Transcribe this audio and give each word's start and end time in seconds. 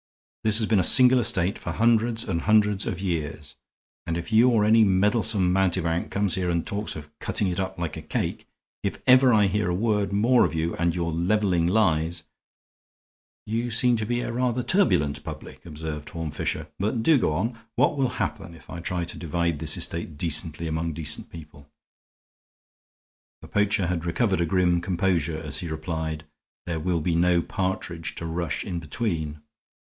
This 0.43 0.57
has 0.57 0.65
been 0.67 0.79
a 0.79 0.83
single 0.83 1.19
estate 1.19 1.59
for 1.59 1.73
hundreds 1.73 2.23
and 2.27 2.41
hundreds 2.41 2.87
of 2.87 2.99
years, 2.99 3.55
and 4.07 4.17
if 4.17 4.31
you 4.31 4.49
or 4.49 4.65
any 4.65 4.83
meddlesome 4.83 5.53
mountebank 5.53 6.09
comes 6.09 6.33
here 6.33 6.49
and 6.49 6.65
talks 6.65 6.95
of 6.95 7.11
cutting 7.19 7.49
it 7.49 7.59
up 7.59 7.77
like 7.77 7.95
a 7.95 8.01
cake, 8.01 8.47
if 8.81 8.95
I 9.07 9.11
ever 9.11 9.41
hear 9.43 9.69
a 9.69 9.75
word 9.75 10.11
more 10.11 10.43
of 10.43 10.55
you 10.55 10.75
and 10.77 10.95
your 10.95 11.11
leveling 11.11 11.67
lies" 11.67 12.23
"You 13.45 13.69
seem 13.69 13.95
to 13.97 14.05
be 14.07 14.21
a 14.21 14.31
rather 14.31 14.63
turbulent 14.63 15.23
public," 15.23 15.63
observed 15.67 16.09
Horne 16.09 16.31
Fisher, 16.31 16.65
"but 16.79 17.03
do 17.03 17.19
go 17.19 17.33
on. 17.33 17.59
What 17.75 17.95
will 17.95 18.09
happen 18.17 18.55
if 18.55 18.71
I 18.71 18.79
try 18.79 19.03
to 19.05 19.17
divide 19.19 19.59
this 19.59 19.77
estate 19.77 20.17
decently 20.17 20.65
among 20.67 20.93
decent 20.93 21.29
people?" 21.29 21.69
The 23.43 23.47
poacher 23.49 23.85
had 23.85 24.03
recovered 24.03 24.41
a 24.41 24.47
grim 24.47 24.81
composure 24.81 25.37
as 25.37 25.59
he 25.59 25.67
replied. 25.67 26.23
"There 26.65 26.79
will 26.79 27.01
be 27.01 27.13
no 27.13 27.43
partridge 27.43 28.15
to 28.15 28.25
rush 28.25 28.65
in 28.65 28.79
between." 28.79 29.41